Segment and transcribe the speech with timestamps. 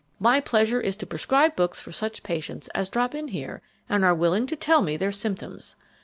[0.19, 4.15] My pleasure is to prescribe books for such patients as drop in here and are
[4.15, 5.75] willing to tell me their symptoms.